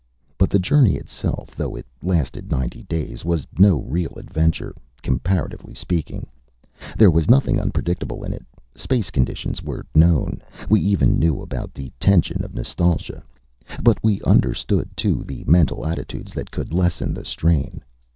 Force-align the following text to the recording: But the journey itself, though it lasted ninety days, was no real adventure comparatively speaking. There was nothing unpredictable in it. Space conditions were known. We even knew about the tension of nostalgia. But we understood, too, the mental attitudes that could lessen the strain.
But 0.39 0.49
the 0.49 0.57
journey 0.57 0.95
itself, 0.95 1.55
though 1.55 1.75
it 1.75 1.85
lasted 2.01 2.49
ninety 2.49 2.81
days, 2.85 3.23
was 3.23 3.45
no 3.59 3.81
real 3.81 4.15
adventure 4.17 4.73
comparatively 5.03 5.75
speaking. 5.75 6.25
There 6.97 7.11
was 7.11 7.29
nothing 7.29 7.59
unpredictable 7.61 8.23
in 8.23 8.33
it. 8.33 8.43
Space 8.73 9.11
conditions 9.11 9.61
were 9.61 9.85
known. 9.93 10.41
We 10.69 10.79
even 10.81 11.19
knew 11.19 11.39
about 11.39 11.75
the 11.75 11.91
tension 11.99 12.43
of 12.43 12.55
nostalgia. 12.55 13.21
But 13.83 14.03
we 14.03 14.19
understood, 14.23 14.89
too, 14.97 15.23
the 15.23 15.43
mental 15.45 15.85
attitudes 15.85 16.33
that 16.33 16.49
could 16.49 16.73
lessen 16.73 17.13
the 17.13 17.23
strain. 17.23 17.83